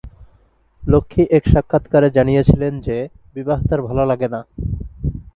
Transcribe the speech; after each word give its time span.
লক্ষ্মী 0.83 1.23
এক 1.31 1.43
সাক্ষাৎকারে 1.47 2.09
জানিয়েছিলেন 2.09 2.73
যে, 2.79 2.97
"বিবাহ 3.35 3.59
তাঁর 3.69 3.81
ভালো 3.81 4.03
লাগে 4.05 4.27
না"। 4.27 4.39